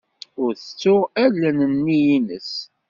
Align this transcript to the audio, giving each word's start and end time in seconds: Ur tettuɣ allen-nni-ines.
Ur 0.43 0.51
tettuɣ 0.55 1.01
allen-nni-ines. 1.23 2.53